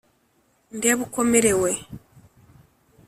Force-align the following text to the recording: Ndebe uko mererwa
Ndebe 0.75 1.01
uko 1.05 1.19
mererwa 1.31 1.71